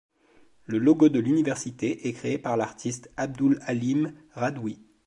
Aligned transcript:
Le 0.65 0.79
logo 0.79 1.09
de 1.09 1.19
l’université 1.19 2.07
est 2.07 2.13
créé 2.13 2.39
par 2.39 2.57
l’artiste 2.57 3.11
Abdul-Halim 3.17 4.13
Radwi. 4.33 4.79